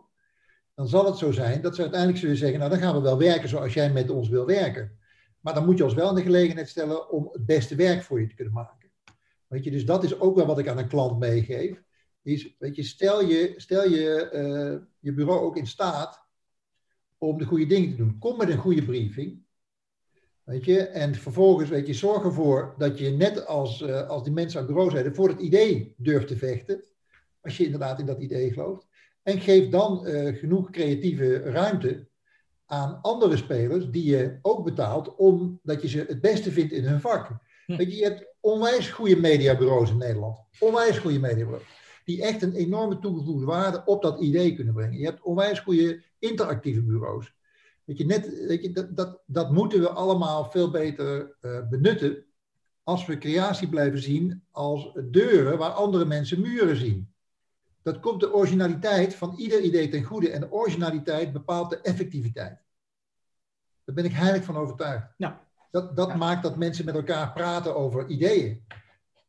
[0.74, 3.18] dan zal het zo zijn dat ze uiteindelijk zullen zeggen, nou dan gaan we wel
[3.18, 5.00] werken zoals jij met ons wil werken.
[5.42, 8.20] Maar dan moet je ons wel in de gelegenheid stellen om het beste werk voor
[8.20, 8.90] je te kunnen maken.
[9.46, 11.82] Weet je, dus dat is ook wel wat ik aan een klant meegeef.
[12.22, 16.26] Is, weet je, stel je, stel je, uh, je bureau ook in staat
[17.18, 18.18] om de goede dingen te doen.
[18.18, 19.42] Kom met een goede briefing.
[20.44, 24.32] Weet je, en vervolgens, weet je, zorg ervoor dat je net als, uh, als die
[24.32, 26.84] mensen aan het bureau zijn, voor het idee durft te vechten.
[27.40, 28.86] Als je inderdaad in dat idee gelooft.
[29.22, 32.08] En geef dan uh, genoeg creatieve ruimte
[32.72, 37.00] aan andere spelers die je ook betaalt omdat je ze het beste vindt in hun
[37.00, 37.28] vak.
[37.66, 37.76] Hm.
[37.76, 40.38] Weet je, je hebt onwijs goede mediabureaus in Nederland.
[40.58, 41.62] Onwijs goede mediabureaus.
[42.04, 44.98] Die echt een enorme toegevoegde waarde op dat idee kunnen brengen.
[44.98, 47.34] Je hebt onwijs goede interactieve bureaus.
[47.84, 52.24] Weet je, net, weet je, dat, dat, dat moeten we allemaal veel beter uh, benutten
[52.82, 57.12] als we creatie blijven zien als deuren waar andere mensen muren zien.
[57.82, 60.30] Dat komt de originaliteit van ieder idee ten goede.
[60.30, 62.61] En de originaliteit bepaalt de effectiviteit.
[63.84, 65.06] Daar ben ik heilig van overtuigd.
[65.70, 68.64] Dat, dat maakt dat mensen met elkaar praten over ideeën.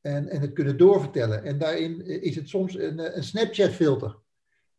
[0.02, 1.44] En, en het kunnen doorvertellen.
[1.44, 4.16] En daarin is het soms een, een Snapchat-filter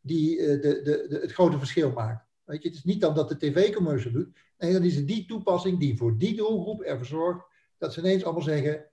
[0.00, 2.26] die uh, de, de, de, het grote verschil maakt.
[2.44, 4.38] Weet je, het is niet dan dat de tv-commercial doet.
[4.58, 7.46] Nee, dan is het die toepassing die voor die doelgroep ervoor zorgt
[7.78, 8.84] dat ze ineens allemaal zeggen: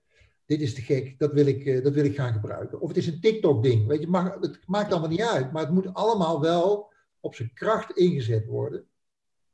[0.46, 2.80] Dit is te gek, dat wil ik, uh, dat wil ik gaan gebruiken.
[2.80, 3.86] Of het is een TikTok-ding.
[3.86, 5.52] Weet je, mag, het maakt allemaal niet uit.
[5.52, 8.86] Maar het moet allemaal wel op zijn kracht ingezet worden.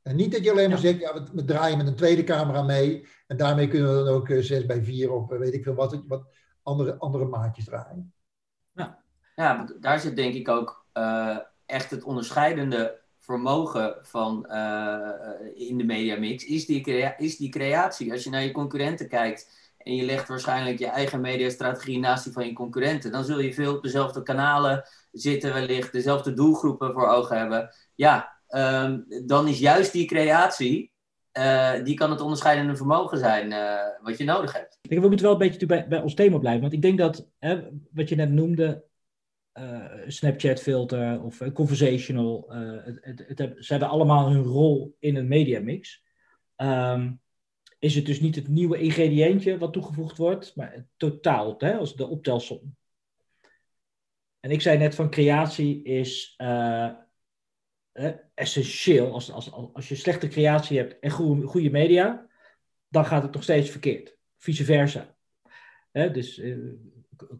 [0.01, 3.07] En niet dat je alleen maar zegt, ja, we, draaien met een tweede camera mee.
[3.27, 5.73] En daarmee kunnen we dan ook 6 eh, bij 4 of eh, weet ik veel
[5.73, 6.23] wat, wat
[6.63, 8.13] andere, andere maatjes draaien.
[8.71, 9.03] Ja.
[9.35, 15.09] ja, daar zit denk ik ook uh, echt het onderscheidende vermogen van uh,
[15.53, 16.45] in de mediamix.
[16.45, 16.81] Is die,
[17.17, 18.11] is die creatie.
[18.11, 22.33] Als je naar je concurrenten kijkt en je legt waarschijnlijk je eigen mediastrategie naast die
[22.33, 27.07] van je concurrenten, dan zul je veel op dezelfde kanalen zitten wellicht, dezelfde doelgroepen voor
[27.07, 27.73] ogen hebben.
[27.95, 30.91] Ja, Ehm, dan is juist die creatie,
[31.33, 34.77] uh, die kan het onderscheidende vermogen zijn uh, wat je nodig hebt.
[34.81, 36.61] we moeten wel een beetje bij, bij ons thema blijven.
[36.61, 38.83] Want ik denk dat, hè, wat je net noemde,
[39.53, 42.45] uh, Snapchat filter of conversational,
[42.83, 46.03] het, het, het, ze hebben allemaal hun rol in een mediamix.
[46.57, 47.21] Um,
[47.79, 51.95] is het dus niet het nieuwe ingrediëntje wat toegevoegd wordt, maar het totaal, hè, als
[51.95, 52.75] de optelsom.
[54.39, 56.35] En ik zei net van creatie is
[58.33, 59.13] essentieel.
[59.13, 62.27] Als, als, als je slechte creatie hebt en goede, goede media,
[62.87, 64.17] dan gaat het nog steeds verkeerd.
[64.37, 65.15] Vice versa.
[65.91, 66.57] dus uh,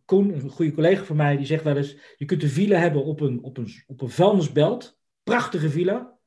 [0.06, 3.04] Koen, een goede collega van mij, die zegt wel eens: je kunt een villa hebben
[3.04, 5.00] op een, op een, op een vuilnisbelt.
[5.24, 6.18] Prachtige villa.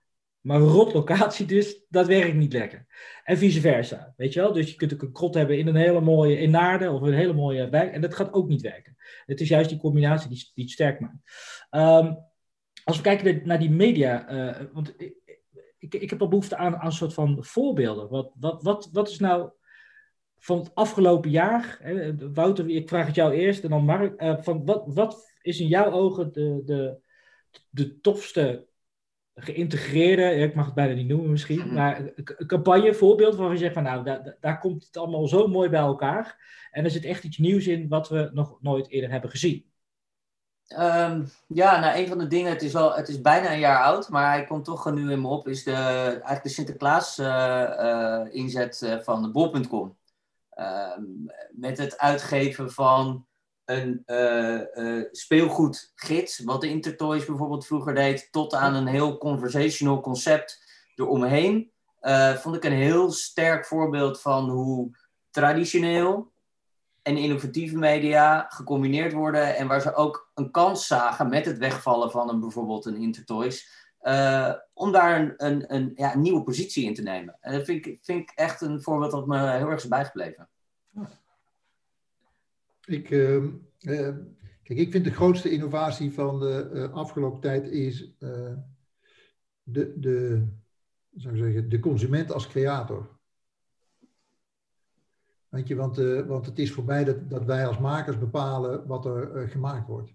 [0.40, 2.86] Maar rot locatie dus, dat werkt niet lekker.
[3.24, 4.52] En vice versa, weet je wel?
[4.52, 7.12] Dus je kunt ook een krot hebben in een hele mooie, in Naarden of een
[7.12, 7.92] hele mooie wijk.
[7.92, 8.96] En dat gaat ook niet werken.
[9.26, 11.16] Het is juist die combinatie die, die het sterk maakt.
[11.70, 12.18] Um,
[12.84, 14.94] als we kijken naar die media, uh, want
[15.78, 18.08] ik, ik, heb wel behoefte aan, aan een soort van voorbeelden.
[18.08, 19.50] Wat, wat, wat, wat is nou
[20.38, 24.36] van het afgelopen jaar, hè, Wouter, ik vraag het jou eerst en dan Mark, uh,
[24.40, 26.98] van wat, wat is in jouw ogen de, de,
[27.70, 28.66] de tofste
[29.34, 31.74] geïntegreerde, ik mag het bijna niet noemen misschien, mhm.
[31.74, 32.14] maar
[32.46, 35.80] campagne, voorbeeld waarvan je zegt van nou, daar, daar komt het allemaal zo mooi bij
[35.80, 39.71] elkaar en er zit echt iets nieuws in wat we nog nooit eerder hebben gezien.
[40.68, 43.82] Um, ja, nou, een van de dingen, het is, wel, het is bijna een jaar
[43.82, 47.26] oud, maar hij komt toch nu in me op, is de, eigenlijk de Sinterklaas uh,
[47.26, 49.96] uh, inzet uh, van bol.com.
[50.50, 51.02] Ehm,
[51.50, 53.26] met het uitgeven van
[53.64, 54.02] een
[55.12, 61.72] speelgoedgids, wat de Intertoys bijvoorbeeld vroeger deed, tot aan een heel conversational concept eromheen.
[62.36, 64.96] vond ik een heel sterk voorbeeld van hoe
[65.30, 66.31] traditioneel
[67.02, 72.10] en innovatieve media gecombineerd worden en waar ze ook een kans zagen met het wegvallen
[72.10, 77.02] van een, bijvoorbeeld een Intertoys, uh, om daar een, een, ja, nieuwe positie in te
[77.02, 77.36] nemen.
[77.40, 80.48] En dat vind ik, vind ik echt een voorbeeld dat me heel erg is bijgebleven.
[82.84, 83.44] Ik, uh,
[84.62, 88.12] kijk, ik vind de grootste innovatie van de uh, afgelopen tijd is
[89.62, 90.46] de, de,
[91.14, 93.20] zou zeggen, de consument als creator.
[95.52, 99.04] Weet je, want, uh, want het is voorbij dat, dat wij als makers bepalen wat
[99.04, 100.14] er uh, gemaakt wordt.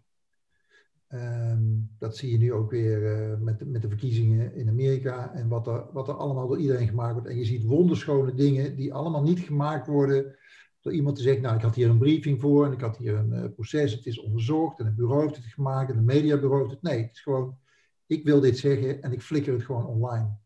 [1.09, 5.47] Um, dat zie je nu ook weer uh, met, met de verkiezingen in Amerika en
[5.47, 7.27] wat er, wat er allemaal door iedereen gemaakt wordt.
[7.27, 10.35] En je ziet wonderschone dingen die allemaal niet gemaakt worden
[10.81, 13.15] door iemand te zeggen, nou ik had hier een briefing voor en ik had hier
[13.15, 16.73] een proces, het is onderzocht en het bureau heeft het gemaakt en het mediabureau heeft
[16.73, 16.81] het.
[16.81, 17.57] Nee, het is gewoon,
[18.05, 20.37] ik wil dit zeggen en ik flikker het gewoon online.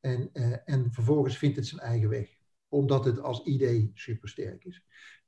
[0.00, 0.32] En,
[0.64, 2.42] en vervolgens vindt het zijn eigen weg
[2.74, 4.82] omdat het als idee supersterk is.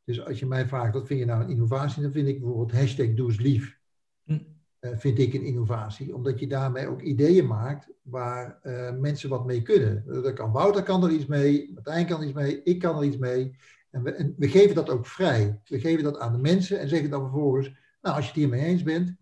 [0.04, 2.02] Dus als je mij vraagt, wat vind je nou een innovatie?
[2.02, 3.78] Dan vind ik bijvoorbeeld hashtag doe lief.
[4.24, 4.38] Hm.
[4.80, 6.14] Uh, vind ik een innovatie.
[6.14, 10.04] Omdat je daarmee ook ideeën maakt waar uh, mensen wat mee kunnen.
[10.06, 13.04] Dat kan Wouter kan er iets mee, Martijn kan er iets mee, ik kan er
[13.04, 13.56] iets mee.
[13.90, 15.60] En we, en we geven dat ook vrij.
[15.64, 17.66] We geven dat aan de mensen en zeggen dan vervolgens,
[18.00, 19.16] nou als je het hiermee eens bent,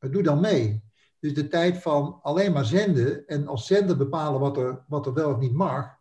[0.00, 0.82] uh, doe dan mee.
[1.18, 5.14] Dus de tijd van alleen maar zenden en als zender bepalen wat er, wat er
[5.14, 6.00] wel of niet mag,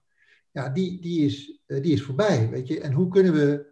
[0.52, 2.50] ja, die, die, is, eh, die is voorbij.
[2.50, 2.80] Weet je?
[2.80, 3.70] En hoe kunnen we.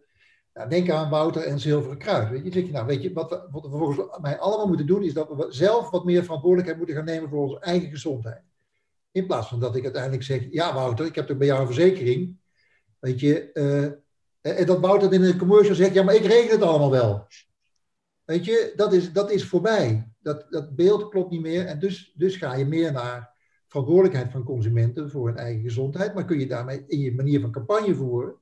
[0.53, 2.29] Nou, denk aan Wouter en Zilveren Kruis.
[2.29, 2.51] Weet je?
[2.51, 5.13] Zeg je, nou, weet je, wat, we, wat we volgens mij allemaal moeten doen, is
[5.13, 8.41] dat we zelf wat meer verantwoordelijkheid moeten gaan nemen voor onze eigen gezondheid.
[9.11, 11.65] In plaats van dat ik uiteindelijk zeg: Ja, Wouter, ik heb toch bij jou een
[11.65, 12.37] verzekering.
[12.99, 16.61] Weet je, uh, en dat Wouter in een commercial zegt: Ja, maar ik regel het
[16.61, 17.27] allemaal wel.
[18.25, 20.13] Weet je, dat is, dat is voorbij.
[20.19, 21.65] Dat, dat beeld klopt niet meer.
[21.65, 23.37] En dus, dus ga je meer naar
[23.69, 27.51] verantwoordelijkheid van consumenten voor hun eigen gezondheid, maar kun je daarmee in je manier van
[27.51, 28.36] campagne voeren,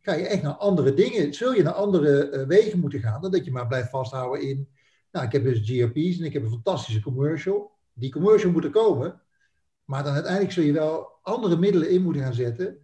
[0.00, 3.30] ga je echt naar andere dingen, zul je naar andere uh, wegen moeten gaan, dan
[3.30, 4.68] dat je maar blijft vasthouden in,
[5.10, 8.70] nou ik heb dus GRP's en ik heb een fantastische commercial, die commercial moet er
[8.70, 9.20] komen,
[9.84, 12.78] maar dan uiteindelijk zul je wel andere middelen in moeten gaan zetten,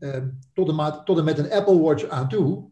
[0.00, 0.16] uh,
[0.54, 2.70] tot, en tot en met een Apple Watch aan toe,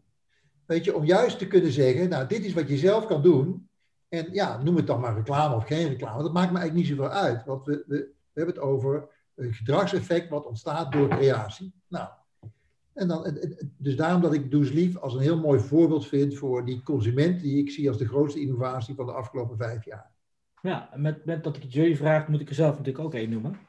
[0.65, 3.69] weet je, om juist te kunnen zeggen, nou dit is wat je zelf kan doen,
[4.09, 6.97] en ja, noem het dan maar reclame of geen reclame, dat maakt me eigenlijk niet
[6.97, 11.73] zoveel uit, want we, we we hebben het over een gedragseffect wat ontstaat door creatie.
[11.87, 12.09] Nou,
[12.93, 13.37] en dan,
[13.77, 17.41] dus daarom dat ik Does Lief als een heel mooi voorbeeld vind voor die consument
[17.41, 20.11] die ik zie als de grootste innovatie van de afgelopen vijf jaar.
[20.61, 23.29] Ja, met, met dat ik het jullie vraag, moet ik er zelf natuurlijk ook één
[23.29, 23.59] noemen.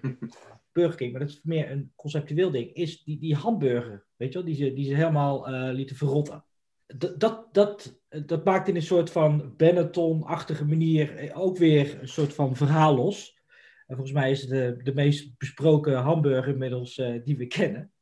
[0.72, 4.38] Burger King, maar dat is meer een conceptueel ding, is die, die hamburger, weet je
[4.38, 6.44] wel, die ze, die ze helemaal uh, lieten verrotten.
[6.86, 12.34] Dat, dat, dat, dat maakt in een soort van Benetton-achtige manier ook weer een soort
[12.34, 13.35] van verhaal los.
[13.86, 17.92] En volgens mij is het de, de meest besproken hamburger inmiddels uh, die we kennen.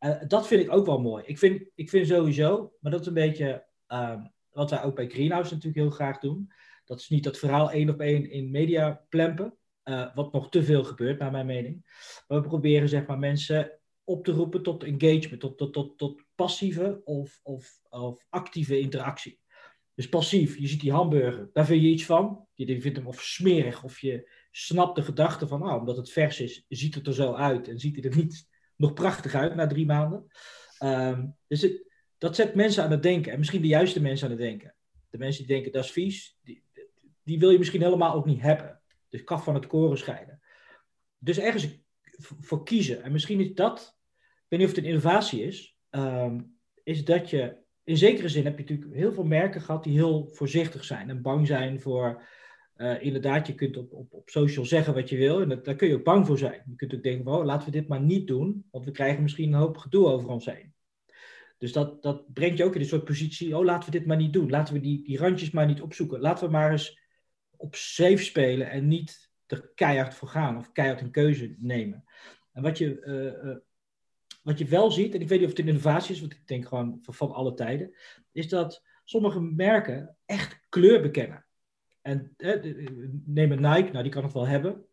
[0.00, 1.24] Uh, dat vind ik ook wel mooi.
[1.26, 5.08] Ik vind, ik vind sowieso, maar dat is een beetje uh, wat wij ook bij
[5.08, 6.52] Greenhouse natuurlijk heel graag doen.
[6.84, 9.54] Dat is niet dat verhaal één op één in media plempen.
[9.84, 11.82] Uh, wat nog te veel gebeurt, naar mijn mening.
[12.28, 16.22] Maar we proberen zeg maar, mensen op te roepen tot engagement, tot, tot, tot, tot
[16.34, 19.40] passieve of, of, of actieve interactie.
[19.94, 22.46] Dus passief, je ziet die hamburger, daar vind je iets van.
[22.54, 26.40] Je vindt hem of smerig, of je snapt de gedachte van, nou, omdat het vers
[26.40, 29.66] is, ziet het er zo uit en ziet hij er niet nog prachtig uit na
[29.66, 30.26] drie maanden.
[30.82, 31.84] Um, dus het,
[32.18, 34.74] dat zet mensen aan het denken en misschien de juiste mensen aan het denken.
[35.10, 36.62] De mensen die denken dat is vies, die,
[37.22, 38.80] die wil je misschien helemaal ook niet hebben.
[39.08, 40.40] Dus kaf van het koren scheiden.
[41.18, 41.82] dus ergens
[42.40, 43.02] voor kiezen.
[43.02, 46.40] En misschien is dat, ik weet niet of het een innovatie is, ehm,
[46.82, 50.28] is dat je, in zekere zin heb je natuurlijk heel veel merken gehad die heel
[50.32, 52.22] voorzichtig zijn en bang zijn voor,
[52.76, 55.88] uh, inderdaad, je kunt op, op, op social zeggen wat je wil en daar kun
[55.88, 56.62] je ook bang voor zijn.
[56.66, 59.52] Je kunt ook denken, oh, laten we dit maar niet doen, want we krijgen misschien
[59.52, 60.74] een hoop gedoe over ons heen.
[61.58, 64.16] Dus dat, dat brengt je ook in een soort positie, oh laten we dit maar
[64.16, 66.98] niet doen, laten we die, die randjes maar niet opzoeken, laten we maar eens
[67.56, 72.04] op safe spelen en niet er keihard voor gaan of keihard een keuze nemen.
[72.52, 73.56] En wat je, uh, uh,
[74.42, 76.46] wat je wel ziet, en ik weet niet of het een innovatie is, want ik
[76.46, 77.94] denk gewoon van, van alle tijden,
[78.32, 81.43] is dat sommige merken echt kleur bekennen.
[82.06, 82.36] En
[83.24, 84.84] neem een Nike, nou die kan het wel hebben.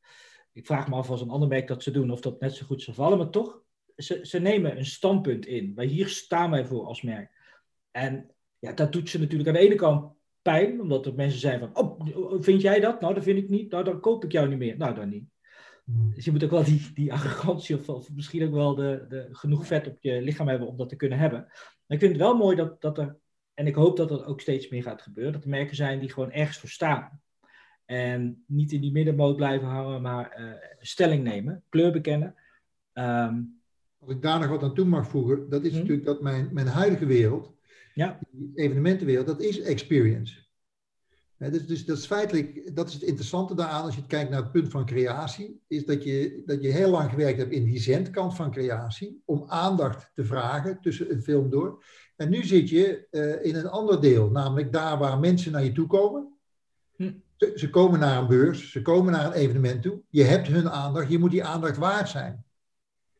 [0.54, 2.66] Ik vraag me af als een ander merk dat ze doen, of dat net zo
[2.66, 3.62] goed zou vallen, maar toch,
[3.96, 5.76] ze, ze nemen een standpunt in.
[5.76, 7.32] Wij hier staan wij voor als merk.
[7.92, 11.60] En ja, dat doet ze natuurlijk aan de ene kant pijn, omdat er mensen zijn
[11.60, 13.02] van, oh, vind jij dat?
[13.02, 13.72] Nou, dat vind ik niet.
[13.72, 14.78] Nou, dan koop ik jou niet meer.
[14.78, 15.26] Nou, dan niet.
[15.84, 16.12] Hmm.
[16.16, 19.28] Dus je moet ook wel die, die arrogantie of, of misschien ook wel de, de,
[19.32, 21.40] genoeg vet op je lichaam hebben om dat te kunnen hebben.
[21.40, 23.18] Maar ik vind het wel mooi dat, dat er,
[23.62, 26.10] en ik hoop dat dat ook steeds meer gaat gebeuren, dat er merken zijn die
[26.10, 27.22] gewoon ergens voor staan.
[27.86, 32.36] En niet in die middenmoot blijven hangen, maar uh, stelling nemen, kleur bekennen.
[32.94, 33.62] Um,
[34.00, 35.80] Als ik daar nog wat aan toe mag voegen, dat is hmm.
[35.80, 37.54] natuurlijk dat mijn, mijn huidige wereld,
[37.94, 38.20] ja.
[38.32, 40.40] die evenementenwereld, dat is experience.
[41.38, 44.52] dus, dus dat is feitelijk, dat is het interessante daaraan als je kijkt naar het
[44.52, 48.36] punt van creatie, is dat je, dat je heel lang gewerkt hebt in die zendkant
[48.36, 51.84] van creatie, om aandacht te vragen tussen een film door.
[52.22, 55.72] En nu zit je uh, in een ander deel, namelijk daar waar mensen naar je
[55.72, 56.34] toe komen.
[56.96, 57.12] Hm.
[57.36, 60.02] Ze, ze komen naar een beurs, ze komen naar een evenement toe.
[60.10, 62.46] Je hebt hun aandacht, je moet die aandacht waard zijn.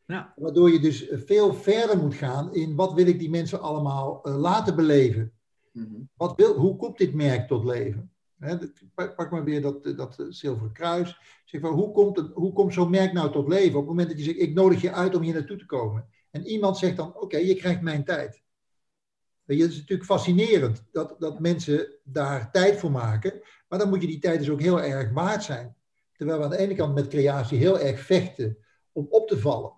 [0.06, 0.32] Ja.
[0.36, 4.36] Waardoor je dus veel verder moet gaan in wat wil ik die mensen allemaal uh,
[4.36, 5.32] laten beleven.
[5.72, 8.10] Mm wat wil, hoe komt dit merk tot leven?
[8.38, 8.56] He,
[8.94, 11.18] pak maar weer dat, dat Zilveren Kruis.
[11.44, 13.78] Zeg van, hoe komt, het, hoe komt zo'n merk nou tot leven?
[13.78, 16.06] Op het moment dat je zegt, ik nodig je uit om hier naartoe te komen.
[16.30, 18.42] En iemand zegt dan, oké, je krijgt mijn tijd.
[19.52, 23.40] Weet je, het is natuurlijk fascinerend dat, dat mensen daar tijd voor maken.
[23.68, 25.76] Maar dan moet je die tijd dus ook heel erg waard zijn.
[26.16, 28.58] Terwijl we aan de ene kant met creatie heel erg vechten
[28.92, 29.72] om op te vallen.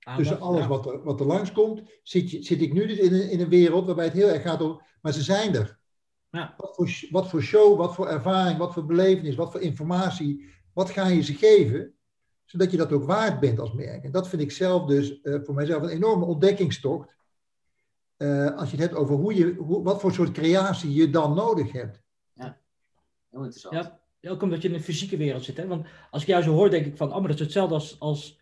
[0.00, 3.14] Ah, Tussen alles wat, er, wat er langskomt, zit, je, zit ik nu dus in
[3.14, 5.78] een, in een wereld waarbij het heel erg gaat om, maar ze zijn er.
[6.30, 6.54] Ja.
[6.56, 10.90] Wat, voor, wat voor show, wat voor ervaring, wat voor belevenis, wat voor informatie, wat
[10.90, 11.94] ga je ze geven,
[12.44, 14.04] zodat je dat ook waard bent als merk.
[14.04, 17.14] En dat vind ik zelf dus uh, voor mijzelf een enorme ontdekkingstocht.
[18.22, 21.34] Uh, als je het hebt over hoe je, hoe, wat voor soort creatie je dan
[21.34, 22.02] nodig hebt.
[22.32, 22.60] Ja,
[23.30, 24.00] heel interessant.
[24.20, 25.56] Ja, ook omdat je in de fysieke wereld zit.
[25.56, 25.66] Hè?
[25.66, 28.00] Want als ik jou zo hoor, denk ik van, oh, maar dat is hetzelfde als,
[28.00, 28.40] als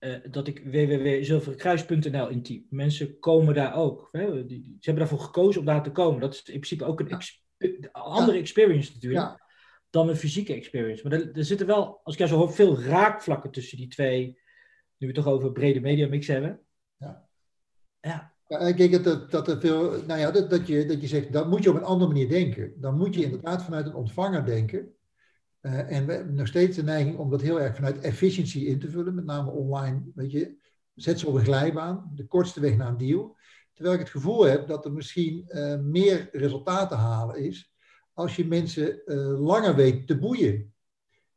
[0.00, 2.64] uh, dat ik www.zilverenkruis.nl intyp.
[2.70, 4.08] Mensen komen daar ook.
[4.12, 4.46] Hè?
[4.46, 6.20] Die, ze hebben daarvoor gekozen om daar te komen.
[6.20, 9.44] Dat is in principe ook een andere experience natuurlijk.
[9.90, 11.08] Dan een fysieke experience.
[11.08, 14.24] Maar er, er, zitten wel, als ik jou zo hoor, veel raakvlakken tussen die twee.
[14.98, 16.60] Nu we het toch over brede media mix hebben.
[16.96, 17.28] Ja.
[18.00, 18.35] Ja.
[18.48, 21.32] Ja, ik denk dat, dat er veel, nou ja, dat, dat, je, dat je zegt,
[21.32, 22.72] dan moet je op een andere manier denken.
[22.80, 24.94] Dan moet je inderdaad vanuit een ontvanger denken.
[25.62, 28.78] Uh, en we hebben nog steeds de neiging om dat heel erg vanuit efficiëntie in
[28.78, 30.02] te vullen, met name online.
[30.14, 30.56] Weet je,
[30.94, 33.36] zet ze op een glijbaan, de kortste weg naar een deal.
[33.72, 37.72] Terwijl ik het gevoel heb dat er misschien uh, meer resultaten halen is
[38.12, 40.74] als je mensen uh, langer weet te boeien.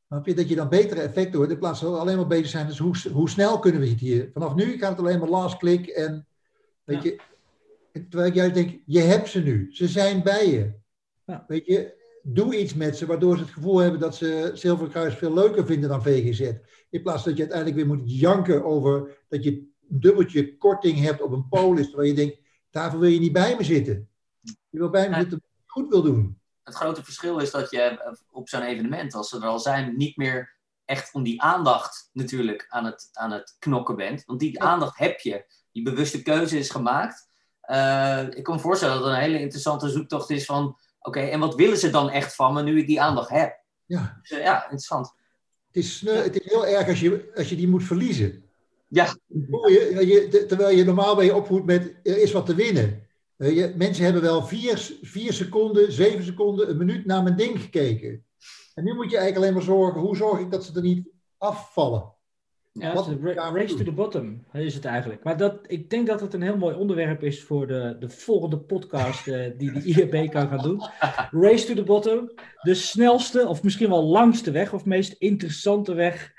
[0.07, 0.33] Snap je?
[0.33, 2.67] Dat je dan betere effecten hoort in plaats van alleen maar bezig zijn.
[2.67, 4.29] Dus hoe, hoe snel kunnen we het hier?
[4.33, 6.27] Vanaf nu gaat het alleen maar last click en
[6.89, 7.11] weet ja.
[7.91, 8.01] je.
[8.09, 9.67] Terwijl ik juist denk, je hebt ze nu.
[9.71, 10.73] Ze zijn bij je.
[11.25, 11.43] Ja.
[11.47, 15.15] Weet je, doe iets met ze, waardoor ze het gevoel hebben dat ze Zilveren Kruis
[15.15, 16.51] veel leuker vinden dan VGZ.
[16.89, 21.21] In plaats dat je uiteindelijk weer moet janken over dat je een dubbeltje korting hebt
[21.21, 24.09] op een polis, terwijl je denkt, daarvoor wil je niet bij me zitten.
[24.41, 26.41] Je wil bij me zitten omdat je goed wil doen.
[26.63, 30.17] Het grote verschil is dat je op zo'n evenement, als ze er al zijn, niet
[30.17, 34.25] meer echt om die aandacht natuurlijk aan het, aan het knokken bent.
[34.25, 35.45] Want die aandacht heb je.
[35.83, 37.27] Die bewuste keuze is gemaakt.
[37.69, 41.39] Uh, ik kan me voorstellen dat het een hele interessante zoektocht is van Oké, en
[41.39, 43.59] wat willen ze dan echt van me nu ik die aandacht heb?
[43.85, 45.13] Ja, dus, uh, ja interessant.
[45.67, 48.43] Het is, uh, het is heel erg als je, als je die moet verliezen.
[48.87, 49.15] Ja.
[49.27, 53.07] Je, je, terwijl je normaal ben je opvoedt met er is wat te winnen.
[53.37, 58.25] Je, mensen hebben wel vier, vier seconden, zeven seconden, een minuut naar mijn ding gekeken.
[58.73, 61.09] En nu moet je eigenlijk alleen maar zorgen, hoe zorg ik dat ze er niet
[61.37, 62.13] afvallen?
[62.79, 63.09] Ja, Wat
[63.53, 65.23] race to the bottom is het eigenlijk.
[65.23, 68.57] Maar dat, ik denk dat het een heel mooi onderwerp is voor de, de volgende
[68.59, 70.81] podcast uh, die de IRB kan gaan doen.
[71.31, 76.33] Race to the bottom, de snelste of misschien wel langste weg of meest interessante weg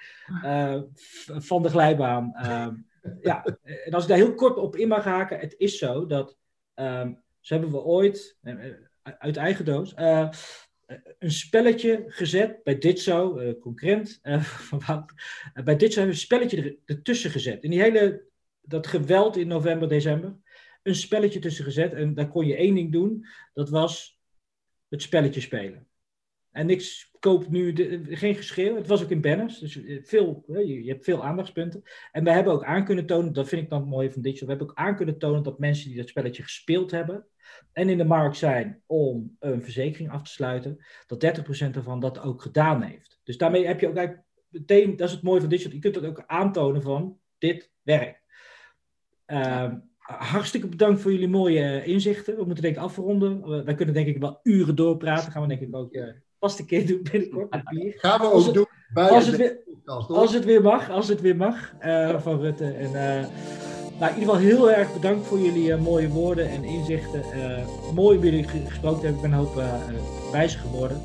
[0.44, 0.80] uh,
[1.24, 2.32] van de glijbaan.
[2.42, 2.68] Uh,
[3.20, 3.44] ja,
[3.84, 6.36] en als ik daar heel kort op in mag haken, het is zo dat,
[6.74, 8.38] um, zo hebben we ooit,
[9.02, 9.94] uit eigen doos,
[11.18, 14.20] een spelletje gezet bij dit zo, uh, concurrent
[14.80, 15.10] van
[15.64, 17.62] bij dit zo hebben we een spelletje er, ertussen gezet.
[17.62, 18.24] In die hele,
[18.60, 20.36] dat geweld in november, december,
[20.82, 21.92] een spelletje tussen gezet.
[21.92, 24.18] En daar kon je één ding doen, dat was
[24.88, 25.89] het spelletje spelen.
[26.52, 27.74] En ik koop nu
[28.10, 28.76] geen geschil.
[28.76, 29.58] Het was ook in banners.
[29.58, 31.82] Dus veel, je, hebt veel aandachtspunten.
[32.12, 34.46] En we hebben ook aan kunnen tonen, dat vind ik dan mooi van digital.
[34.46, 37.26] We hebben ook aan kunnen tonen dat mensen die dat spelletje gespeeld hebben.
[37.72, 40.84] En in de markt zijn om een verzekering af te sluiten.
[41.06, 43.20] Dat 30% ervan dat ook gedaan heeft.
[43.24, 45.74] Dus daarmee heb je ook eigenlijk meteen, dat is het mooie van digital.
[45.74, 48.22] Je kunt dat ook aantonen van dit werkt.
[49.26, 52.36] Uh, hartstikke bedankt voor jullie mooie inzichten.
[52.36, 53.64] We moeten denk ik afronden.
[53.64, 55.32] wij kunnen denk ik wel uren doorpraten.
[55.32, 57.94] Gaan we denk ik ook uh, vast een keer doen binnenkort met bier.
[57.96, 59.58] Gaan we ook het, doen bij als het, weer,
[60.08, 60.90] als het weer mag.
[60.90, 62.64] Als het weer mag uh, van Rutte.
[62.64, 63.28] En, uh,
[63.98, 67.22] nou, in ieder geval heel erg bedankt voor jullie mooie woorden en inzichten.
[67.94, 69.24] mooi om jullie gesproken hebben.
[69.24, 69.62] Ik ben een hoop
[70.32, 71.00] wijzer geworden.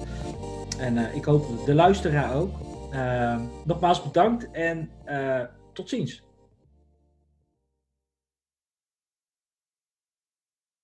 [0.80, 2.52] En ik hoop de luisteraar ook.
[3.64, 4.90] nogmaals bedankt en
[5.74, 6.25] tot ziens.